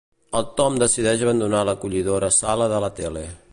El 0.37 0.45
Tom 0.59 0.79
decideix 0.83 1.25
abandonar 1.27 1.61
l'acollidora 1.71 2.33
sala 2.39 2.73
de 2.75 2.83
la 2.87 2.93
tele. 3.03 3.27